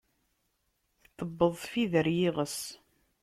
Tewweḍ 1.17 1.53
tfidi 1.63 1.97
ar 1.99 2.07
iɣes. 2.27 2.57